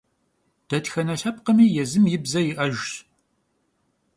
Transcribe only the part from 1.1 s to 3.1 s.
lhepkhmi yêzım yi bze yi'ejjş.